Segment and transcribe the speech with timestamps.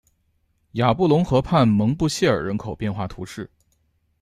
[0.71, 3.47] 雅布龙河畔蒙布谢尔人口变化图示